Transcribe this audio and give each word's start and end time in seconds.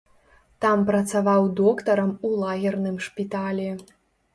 Там 0.65 0.77
працаваў 0.87 1.43
доктарам 1.61 2.11
у 2.27 2.35
лагерным 2.41 3.01
шпіталі. 3.11 3.73